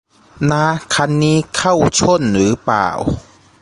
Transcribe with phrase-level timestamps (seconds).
[0.51, 2.89] น้า คันนี้เข้าช่นหรือเปล่า